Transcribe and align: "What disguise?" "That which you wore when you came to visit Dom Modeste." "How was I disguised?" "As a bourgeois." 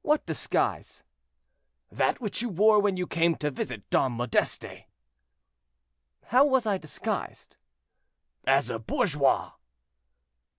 "What 0.00 0.24
disguise?" 0.24 1.04
"That 1.92 2.22
which 2.22 2.40
you 2.40 2.48
wore 2.48 2.80
when 2.80 2.96
you 2.96 3.06
came 3.06 3.36
to 3.36 3.50
visit 3.50 3.90
Dom 3.90 4.12
Modeste." 4.12 4.86
"How 6.28 6.46
was 6.46 6.64
I 6.64 6.78
disguised?" 6.78 7.56
"As 8.46 8.70
a 8.70 8.78
bourgeois." 8.78 9.52